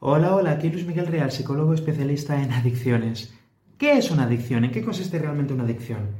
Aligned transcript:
Hola, 0.00 0.34
hola, 0.34 0.50
aquí 0.50 0.68
Luis 0.68 0.86
Miguel 0.86 1.06
Real, 1.06 1.30
psicólogo 1.30 1.72
especialista 1.72 2.42
en 2.42 2.52
adicciones. 2.52 3.32
¿Qué 3.78 3.96
es 3.96 4.10
una 4.10 4.24
adicción? 4.24 4.64
¿En 4.64 4.70
qué 4.70 4.82
consiste 4.82 5.18
realmente 5.18 5.54
una 5.54 5.64
adicción? 5.64 6.10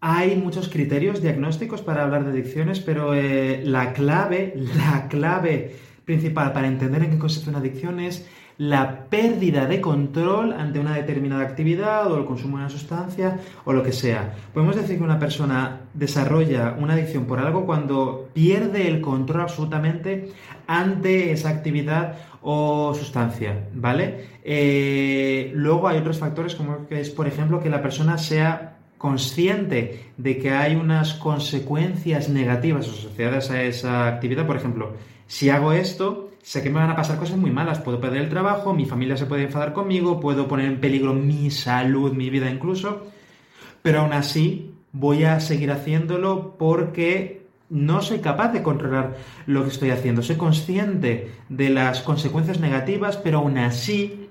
Hay 0.00 0.36
muchos 0.36 0.68
criterios 0.68 1.22
diagnósticos 1.22 1.82
para 1.82 2.02
hablar 2.02 2.24
de 2.24 2.30
adicciones, 2.30 2.80
pero 2.80 3.14
eh, 3.14 3.62
la 3.64 3.92
clave, 3.92 4.54
la 4.76 5.06
clave 5.08 5.76
principal 6.04 6.52
para 6.52 6.66
entender 6.66 7.04
en 7.04 7.10
qué 7.10 7.18
consiste 7.18 7.50
una 7.50 7.58
adicción 7.58 8.00
es 8.00 8.26
la 8.60 9.06
pérdida 9.08 9.64
de 9.64 9.80
control 9.80 10.52
ante 10.52 10.78
una 10.78 10.94
determinada 10.94 11.42
actividad 11.42 12.12
o 12.12 12.18
el 12.18 12.26
consumo 12.26 12.58
de 12.58 12.64
una 12.64 12.70
sustancia 12.70 13.38
o 13.64 13.72
lo 13.72 13.82
que 13.82 13.90
sea. 13.90 14.34
Podemos 14.52 14.76
decir 14.76 14.98
que 14.98 15.02
una 15.02 15.18
persona 15.18 15.80
desarrolla 15.94 16.76
una 16.78 16.92
adicción 16.92 17.24
por 17.24 17.38
algo 17.38 17.64
cuando 17.64 18.28
pierde 18.34 18.86
el 18.86 19.00
control 19.00 19.40
absolutamente 19.40 20.28
ante 20.66 21.32
esa 21.32 21.48
actividad 21.48 22.18
o 22.42 22.92
sustancia, 22.92 23.68
¿vale? 23.72 24.26
Eh, 24.44 25.52
luego 25.54 25.88
hay 25.88 25.96
otros 25.96 26.18
factores 26.18 26.54
como 26.54 26.86
que 26.86 27.00
es, 27.00 27.08
por 27.08 27.26
ejemplo, 27.26 27.62
que 27.62 27.70
la 27.70 27.80
persona 27.80 28.18
sea 28.18 28.76
consciente 28.98 30.10
de 30.18 30.36
que 30.36 30.50
hay 30.50 30.76
unas 30.76 31.14
consecuencias 31.14 32.28
negativas 32.28 32.86
asociadas 32.86 33.50
a 33.50 33.62
esa 33.62 34.06
actividad. 34.06 34.46
Por 34.46 34.56
ejemplo, 34.56 34.92
si 35.26 35.48
hago 35.48 35.72
esto, 35.72 36.29
sé 36.42 36.62
que 36.62 36.70
me 36.70 36.80
van 36.80 36.90
a 36.90 36.96
pasar 36.96 37.18
cosas 37.18 37.36
muy 37.36 37.50
malas, 37.50 37.80
puedo 37.80 38.00
perder 38.00 38.22
el 38.22 38.28
trabajo, 38.28 38.74
mi 38.74 38.86
familia 38.86 39.16
se 39.16 39.26
puede 39.26 39.44
enfadar 39.44 39.72
conmigo, 39.72 40.20
puedo 40.20 40.48
poner 40.48 40.66
en 40.66 40.80
peligro 40.80 41.14
mi 41.14 41.50
salud, 41.50 42.12
mi 42.12 42.30
vida 42.30 42.50
incluso, 42.50 43.06
pero 43.82 44.00
aún 44.00 44.12
así 44.12 44.74
voy 44.92 45.24
a 45.24 45.40
seguir 45.40 45.70
haciéndolo 45.70 46.56
porque 46.58 47.46
no 47.68 48.02
soy 48.02 48.18
capaz 48.18 48.52
de 48.52 48.62
controlar 48.62 49.16
lo 49.46 49.62
que 49.62 49.70
estoy 49.70 49.90
haciendo. 49.90 50.22
Soy 50.22 50.36
consciente 50.36 51.30
de 51.48 51.70
las 51.70 52.00
consecuencias 52.00 52.58
negativas, 52.58 53.16
pero 53.16 53.38
aún 53.38 53.58
así 53.58 54.28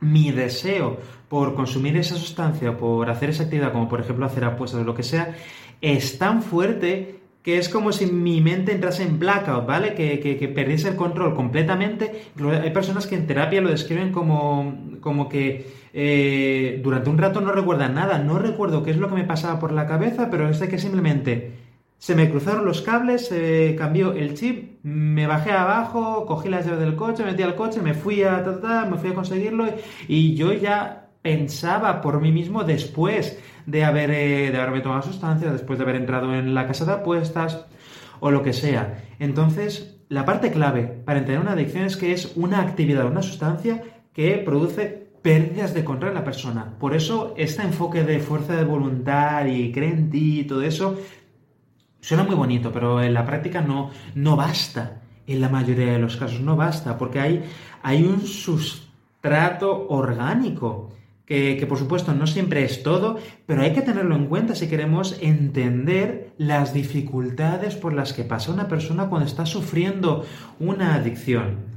mi 0.00 0.30
deseo 0.30 0.98
por 1.28 1.54
consumir 1.54 1.96
esa 1.96 2.16
sustancia, 2.16 2.76
por 2.76 3.08
hacer 3.08 3.30
esa 3.30 3.44
actividad, 3.44 3.72
como 3.72 3.88
por 3.88 4.00
ejemplo 4.00 4.26
hacer 4.26 4.44
apuestas 4.44 4.82
o 4.82 4.84
lo 4.84 4.94
que 4.94 5.02
sea, 5.02 5.34
es 5.80 6.18
tan 6.18 6.42
fuerte 6.42 7.21
que 7.42 7.58
es 7.58 7.68
como 7.68 7.92
si 7.92 8.06
mi 8.06 8.40
mente 8.40 8.72
entrase 8.72 9.02
en 9.02 9.18
blackout, 9.18 9.66
¿vale? 9.66 9.94
Que, 9.94 10.20
que, 10.20 10.48
perdiese 10.48 10.88
el 10.88 10.96
control 10.96 11.34
completamente. 11.34 12.22
Hay 12.62 12.70
personas 12.70 13.06
que 13.06 13.16
en 13.16 13.26
terapia 13.26 13.60
lo 13.60 13.70
describen 13.70 14.12
como, 14.12 14.96
como 15.00 15.28
que 15.28 15.66
eh, 15.92 16.80
durante 16.84 17.10
un 17.10 17.18
rato 17.18 17.40
no 17.40 17.52
recuerdan 17.52 17.94
nada, 17.94 18.18
no 18.18 18.38
recuerdo 18.38 18.82
qué 18.82 18.92
es 18.92 18.96
lo 18.96 19.08
que 19.08 19.16
me 19.16 19.24
pasaba 19.24 19.58
por 19.58 19.72
la 19.72 19.86
cabeza, 19.86 20.30
pero 20.30 20.48
es 20.48 20.60
de 20.60 20.68
que 20.68 20.78
simplemente 20.78 21.52
se 21.98 22.14
me 22.14 22.30
cruzaron 22.30 22.64
los 22.64 22.82
cables, 22.82 23.26
se 23.26 23.76
cambió 23.76 24.12
el 24.12 24.34
chip, 24.34 24.82
me 24.84 25.26
bajé 25.26 25.52
abajo, 25.52 26.26
cogí 26.26 26.48
las 26.48 26.64
llaves 26.64 26.80
del 26.80 26.96
coche, 26.96 27.24
metí 27.24 27.42
al 27.42 27.54
coche, 27.54 27.80
me 27.80 27.94
fui 27.94 28.22
a, 28.22 28.44
me 28.90 28.98
fui 28.98 29.10
a 29.10 29.14
conseguirlo 29.14 29.66
y 30.08 30.34
yo 30.34 30.52
ya 30.52 31.10
pensaba 31.22 32.00
por 32.00 32.20
mí 32.20 32.32
mismo 32.32 32.64
después 32.64 33.38
de, 33.66 33.84
haber, 33.84 34.10
eh, 34.10 34.50
de 34.50 34.58
haberme 34.58 34.80
tomado 34.80 35.02
sustancia, 35.02 35.52
después 35.52 35.78
de 35.78 35.84
haber 35.84 35.96
entrado 35.96 36.34
en 36.34 36.54
la 36.54 36.66
casa 36.66 36.84
de 36.84 36.92
apuestas 36.92 37.64
o 38.20 38.30
lo 38.30 38.42
que 38.42 38.52
sea. 38.52 39.04
Entonces, 39.18 39.96
la 40.08 40.24
parte 40.24 40.50
clave 40.50 40.82
para 40.82 41.20
entender 41.20 41.40
una 41.40 41.52
adicción 41.52 41.84
es 41.84 41.96
que 41.96 42.12
es 42.12 42.32
una 42.36 42.60
actividad, 42.60 43.06
una 43.06 43.22
sustancia 43.22 43.82
que 44.12 44.38
produce 44.38 45.10
pérdidas 45.22 45.72
de 45.72 45.84
control 45.84 46.10
en 46.10 46.16
la 46.16 46.24
persona. 46.24 46.74
Por 46.78 46.94
eso, 46.94 47.34
este 47.36 47.62
enfoque 47.62 48.02
de 48.02 48.18
fuerza 48.18 48.56
de 48.56 48.64
voluntad 48.64 49.46
y 49.46 49.72
cree 49.72 49.90
en 49.90 50.10
ti 50.10 50.40
y 50.40 50.44
todo 50.44 50.62
eso 50.62 50.98
suena 52.00 52.24
muy 52.24 52.34
bonito, 52.34 52.72
pero 52.72 53.00
en 53.00 53.14
la 53.14 53.24
práctica 53.24 53.62
no, 53.62 53.90
no 54.14 54.36
basta. 54.36 55.00
En 55.26 55.40
la 55.40 55.48
mayoría 55.48 55.92
de 55.92 55.98
los 56.00 56.16
casos 56.16 56.40
no 56.40 56.56
basta, 56.56 56.98
porque 56.98 57.20
hay, 57.20 57.44
hay 57.82 58.02
un 58.02 58.26
sustrato 58.26 59.86
orgánico 59.88 60.90
que, 61.58 61.66
por 61.66 61.78
supuesto 61.78 62.12
no 62.12 62.26
siempre 62.26 62.62
es 62.62 62.82
todo, 62.82 63.18
pero 63.46 63.62
hay 63.62 63.72
que 63.72 63.80
tenerlo 63.80 64.14
en 64.16 64.26
cuenta 64.26 64.54
si 64.54 64.68
queremos 64.68 65.16
entender 65.22 66.32
las 66.36 66.74
dificultades 66.74 67.74
por 67.74 67.94
las 67.94 68.12
que 68.12 68.24
pasa 68.24 68.52
una 68.52 68.68
persona 68.68 69.08
cuando 69.08 69.26
está 69.26 69.46
sufriendo 69.46 70.26
una 70.60 70.94
adicción. 70.94 71.72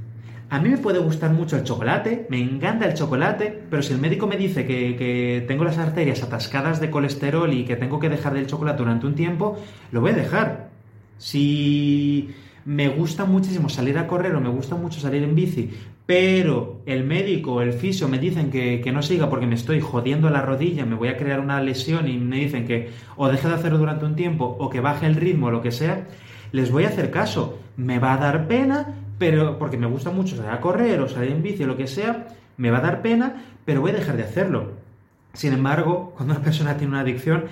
A 0.50 0.60
mí 0.60 0.68
me 0.68 0.76
puede 0.76 0.98
gustar 0.98 1.32
mucho 1.32 1.56
el 1.56 1.64
chocolate, 1.64 2.26
me 2.28 2.38
encanta 2.38 2.84
el 2.86 2.92
chocolate, 2.92 3.62
pero 3.70 3.82
si 3.82 3.94
el 3.94 3.98
médico 3.98 4.26
me 4.26 4.36
dice 4.36 4.66
que, 4.66 4.94
que, 4.94 5.44
tengo 5.48 5.64
las 5.64 5.78
arterias 5.78 6.22
atascadas 6.22 6.78
de 6.78 6.90
colesterol 6.90 7.52
y 7.52 7.64
que 7.64 7.76
tengo 7.76 7.98
que 7.98 8.10
dejar 8.10 8.34
del 8.34 8.46
chocolate 8.46 8.78
durante 8.78 9.06
un 9.06 9.14
tiempo, 9.14 9.56
lo 9.90 10.02
voy 10.02 10.10
a 10.10 10.14
dejar. 10.14 10.68
Si 11.16 12.28
me 12.66 12.88
gusta 12.88 13.24
muchísimo 13.24 13.68
salir 13.68 13.96
a 13.96 14.08
correr 14.08 14.34
o 14.34 14.40
me 14.40 14.48
gusta 14.48 14.74
mucho 14.74 14.98
salir 14.98 15.22
en 15.22 15.36
bici, 15.36 15.70
pero 16.04 16.82
el 16.84 17.04
médico 17.04 17.54
o 17.54 17.60
el 17.62 17.72
fisio 17.72 18.08
me 18.08 18.18
dicen 18.18 18.50
que, 18.50 18.82
no 18.92 19.02
siga 19.02 19.30
porque 19.30 19.46
me 19.46 19.54
estoy 19.54 19.80
jodiendo 19.80 20.30
la 20.30 20.42
rodilla, 20.42 20.84
me 20.84 20.96
voy 20.96 21.08
a 21.08 21.16
crear 21.16 21.38
una 21.38 21.62
lesión 21.62 22.08
y 22.08 22.18
me 22.18 22.38
dicen 22.38 22.66
que 22.66 22.90
o 23.16 23.28
deje 23.28 23.46
de 23.46 23.54
hacerlo 23.54 23.78
durante 23.78 24.04
un 24.04 24.16
tiempo 24.16 24.56
o 24.58 24.68
que 24.68 24.80
baje 24.80 25.06
el 25.06 25.14
ritmo 25.14 25.46
o 25.46 25.50
lo 25.52 25.62
que 25.62 25.70
sea, 25.70 26.08
les 26.50 26.72
voy 26.72 26.84
a 26.84 26.88
hacer 26.88 27.12
caso. 27.12 27.58
Me 27.76 28.00
va 28.00 28.14
a 28.14 28.16
dar 28.16 28.48
pena, 28.48 28.94
pero 29.16 29.58
porque 29.60 29.76
me 29.76 29.86
gusta 29.86 30.10
mucho 30.10 30.36
salir 30.36 30.50
a 30.50 30.60
correr 30.60 31.00
o 31.00 31.08
salir 31.08 31.30
en 31.30 31.44
bici 31.44 31.62
o 31.62 31.68
lo 31.68 31.76
que 31.76 31.86
sea, 31.86 32.26
me 32.56 32.72
va 32.72 32.78
a 32.78 32.82
dar 32.82 33.00
pena, 33.00 33.44
pero 33.64 33.80
voy 33.80 33.92
a 33.92 33.94
dejar 33.94 34.16
de 34.16 34.24
hacerlo. 34.24 34.72
Sin 35.34 35.52
embargo, 35.52 36.14
cuando 36.16 36.34
una 36.34 36.42
persona 36.42 36.76
tiene 36.76 36.94
una 36.94 37.02
adicción, 37.02 37.44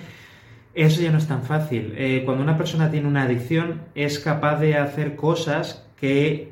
eso 0.75 1.01
ya 1.01 1.11
no 1.11 1.17
es 1.17 1.27
tan 1.27 1.43
fácil. 1.43 1.93
Eh, 1.97 2.21
cuando 2.25 2.43
una 2.43 2.57
persona 2.57 2.91
tiene 2.91 3.07
una 3.07 3.23
adicción 3.23 3.81
es 3.95 4.19
capaz 4.19 4.59
de 4.59 4.75
hacer 4.75 5.15
cosas 5.15 5.85
que 5.97 6.51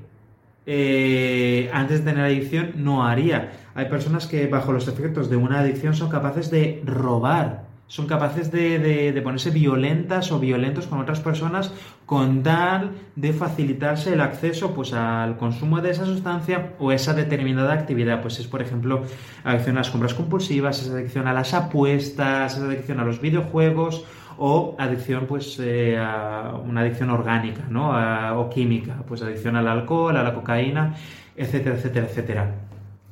eh, 0.65 1.69
antes 1.73 2.03
de 2.03 2.11
tener 2.11 2.25
adicción 2.25 2.71
no 2.77 3.05
haría. 3.05 3.51
Hay 3.75 3.85
personas 3.85 4.25
que 4.27 4.47
bajo 4.47 4.71
los 4.71 4.87
efectos 4.87 5.29
de 5.29 5.35
una 5.35 5.59
adicción 5.59 5.93
son 5.93 6.09
capaces 6.09 6.49
de 6.49 6.81
robar, 6.85 7.65
son 7.93 8.07
capaces 8.07 8.51
de, 8.51 9.21
ponerse 9.23 9.51
violentas 9.51 10.31
o 10.31 10.39
violentos 10.39 10.87
con 10.87 10.99
otras 10.99 11.19
personas 11.19 11.71
con 12.07 12.41
tal 12.41 12.93
de 13.15 13.33
facilitarse 13.33 14.13
el 14.13 14.21
acceso 14.21 14.73
pues, 14.73 14.93
al 14.93 15.37
consumo 15.37 15.79
de 15.79 15.91
esa 15.91 16.03
sustancia 16.03 16.73
o 16.79 16.91
esa 16.91 17.13
determinada 17.13 17.71
actividad. 17.71 18.23
Pues 18.23 18.39
es, 18.39 18.47
por 18.47 18.63
ejemplo, 18.63 19.03
adicción 19.43 19.77
a 19.77 19.81
las 19.81 19.91
compras 19.91 20.15
compulsivas, 20.15 20.81
es 20.81 20.89
adicción 20.89 21.27
a 21.27 21.33
las 21.33 21.53
apuestas, 21.53 22.57
es 22.57 22.63
adicción 22.63 22.99
a 22.99 23.05
los 23.05 23.21
videojuegos 23.21 24.05
o 24.39 24.75
adicción, 24.79 25.27
pues, 25.27 25.59
eh, 25.59 25.95
a 25.99 26.51
una 26.67 26.81
adicción 26.81 27.11
orgánica, 27.11 27.61
¿no? 27.69 27.91
o 28.39 28.49
química, 28.49 29.03
pues 29.07 29.21
adicción 29.21 29.55
al 29.55 29.67
alcohol, 29.67 30.17
a 30.17 30.23
la 30.23 30.33
cocaína, 30.33 30.95
etcétera, 31.37 31.75
etcétera, 31.75 32.07
etcétera. 32.07 32.55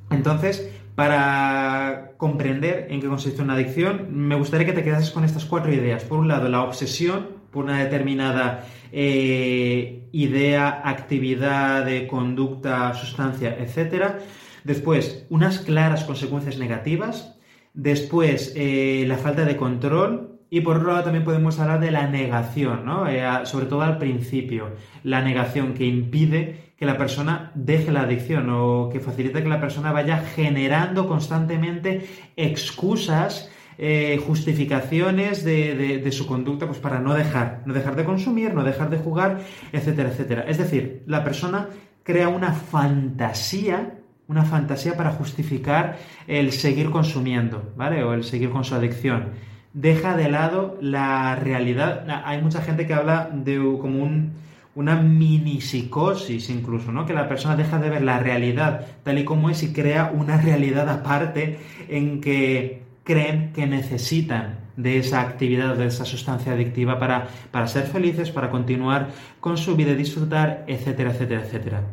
Entonces, 0.09 0.71
para 0.95 2.13
comprender 2.17 2.87
en 2.89 3.01
qué 3.01 3.07
consiste 3.07 3.41
una 3.41 3.53
adicción, 3.53 4.07
me 4.09 4.35
gustaría 4.35 4.65
que 4.65 4.73
te 4.73 4.83
quedases 4.83 5.11
con 5.11 5.23
estas 5.23 5.45
cuatro 5.45 5.73
ideas. 5.73 6.03
Por 6.03 6.19
un 6.19 6.27
lado, 6.27 6.49
la 6.49 6.63
obsesión 6.63 7.41
por 7.51 7.65
una 7.65 7.79
determinada 7.79 8.65
eh, 8.91 10.07
idea, 10.11 10.81
actividad, 10.83 11.85
de 11.85 12.07
conducta, 12.07 12.93
sustancia, 12.93 13.57
etcétera. 13.59 14.19
Después, 14.63 15.25
unas 15.29 15.59
claras 15.59 16.03
consecuencias 16.03 16.57
negativas. 16.57 17.37
Después, 17.73 18.53
eh, 18.55 19.05
la 19.07 19.17
falta 19.17 19.45
de 19.45 19.57
control, 19.57 20.39
y 20.49 20.61
por 20.61 20.77
otro 20.77 20.89
lado 20.89 21.03
también 21.05 21.23
podemos 21.23 21.59
hablar 21.59 21.79
de 21.79 21.91
la 21.91 22.07
negación, 22.07 22.85
¿no? 22.85 23.07
Eh, 23.07 23.23
sobre 23.45 23.67
todo 23.67 23.81
al 23.81 23.97
principio, 23.97 24.75
la 25.03 25.21
negación 25.21 25.73
que 25.73 25.85
impide 25.85 26.70
que 26.81 26.87
la 26.87 26.97
persona 26.97 27.51
deje 27.53 27.91
la 27.91 28.01
adicción 28.01 28.49
o 28.49 28.89
que 28.91 28.99
facilita 28.99 29.43
que 29.43 29.47
la 29.47 29.61
persona 29.61 29.91
vaya 29.91 30.17
generando 30.17 31.07
constantemente 31.07 32.07
excusas, 32.35 33.51
eh, 33.77 34.19
justificaciones 34.25 35.43
de, 35.43 35.99
de, 36.03 36.11
su 36.11 36.25
conducta 36.25 36.65
pues 36.65 36.79
para 36.79 36.99
no 36.99 37.13
dejar, 37.13 37.61
no 37.67 37.75
dejar 37.75 37.95
de 37.95 38.03
consumir, 38.03 38.55
no 38.55 38.63
dejar 38.63 38.89
de 38.89 38.97
jugar, 38.97 39.41
etcétera, 39.71 40.09
etcétera. 40.09 40.45
Es 40.47 40.57
decir, 40.57 41.03
la 41.05 41.23
persona 41.23 41.67
crea 42.01 42.29
una 42.29 42.51
fantasía 42.51 43.99
una 44.27 44.43
fantasía 44.43 44.97
para 44.97 45.11
justificar 45.11 45.99
el 46.25 46.51
seguir 46.51 46.89
consumiendo, 46.89 47.73
¿vale? 47.75 48.01
O 48.03 48.13
el 48.13 48.23
seguir 48.23 48.49
con 48.49 48.63
su 48.63 48.73
adicción 48.73 49.33
deja 49.73 50.17
de 50.17 50.31
lado 50.31 50.79
la 50.81 51.35
realidad. 51.35 52.07
Hay 52.25 52.41
mucha 52.41 52.63
gente 52.63 52.87
que 52.87 52.95
habla 52.95 53.29
de 53.31 53.57
como 53.57 54.01
un, 54.01 54.33
una 54.75 54.95
mini 54.95 55.61
psicosis 55.61 56.49
incluso, 56.49 56.91
¿no? 56.91 57.05
Que 57.05 57.13
la 57.13 57.27
persona 57.27 57.55
deja 57.55 57.79
de 57.79 57.89
ver 57.89 58.01
la 58.03 58.19
realidad 58.19 58.85
tal 59.03 59.19
y 59.19 59.25
como 59.25 59.49
es 59.49 59.63
y 59.63 59.73
crea 59.73 60.11
una 60.13 60.39
realidad 60.39 60.89
aparte 60.89 61.59
en 61.89 62.21
que 62.21 62.83
creen 63.03 63.51
que 63.53 63.67
necesitan 63.67 64.59
de 64.77 64.97
esa 64.97 65.21
actividad, 65.21 65.75
de 65.75 65.87
esa 65.87 66.05
sustancia 66.05 66.53
adictiva 66.53 66.97
para, 66.99 67.27
para 67.51 67.67
ser 67.67 67.83
felices, 67.83 68.31
para 68.31 68.49
continuar 68.49 69.09
con 69.39 69.57
su 69.57 69.75
vida 69.75 69.91
y 69.91 69.95
disfrutar, 69.95 70.63
etcétera, 70.67 71.11
etcétera, 71.11 71.41
etcétera. 71.41 71.83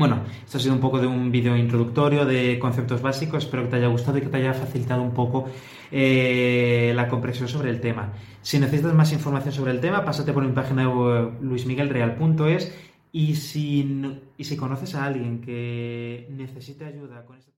Bueno, 0.00 0.24
esto 0.46 0.56
ha 0.56 0.60
sido 0.62 0.72
un 0.72 0.80
poco 0.80 0.98
de 0.98 1.06
un 1.06 1.30
vídeo 1.30 1.54
introductorio 1.58 2.24
de 2.24 2.58
conceptos 2.58 3.02
básicos, 3.02 3.44
espero 3.44 3.64
que 3.64 3.68
te 3.68 3.76
haya 3.76 3.88
gustado 3.88 4.16
y 4.16 4.22
que 4.22 4.28
te 4.28 4.38
haya 4.38 4.54
facilitado 4.54 5.02
un 5.02 5.12
poco 5.12 5.50
eh, 5.92 6.94
la 6.96 7.06
comprensión 7.06 7.48
sobre 7.48 7.68
el 7.68 7.82
tema. 7.82 8.14
Si 8.40 8.58
necesitas 8.58 8.94
más 8.94 9.12
información 9.12 9.52
sobre 9.52 9.72
el 9.72 9.80
tema, 9.80 10.02
pásate 10.02 10.32
por 10.32 10.42
mi 10.42 10.52
página 10.52 10.88
web 10.88 11.32
luismiguelreal.es 11.42 12.74
Y 13.12 13.34
si, 13.34 14.22
y 14.38 14.44
si 14.44 14.56
conoces 14.56 14.94
a 14.94 15.04
alguien 15.04 15.42
que 15.42 16.26
necesite 16.30 16.86
ayuda 16.86 17.26
con 17.26 17.36
este... 17.36 17.52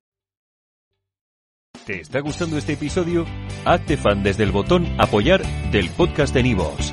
¿Te 1.86 2.00
está 2.00 2.18
gustando 2.18 2.58
este 2.58 2.72
episodio? 2.72 3.24
Hazte 3.64 3.96
fan 3.96 4.24
desde 4.24 4.42
el 4.42 4.50
botón 4.50 4.88
apoyar 4.98 5.42
del 5.70 5.90
podcast 5.90 6.34
de 6.34 6.42
Nivos. 6.42 6.92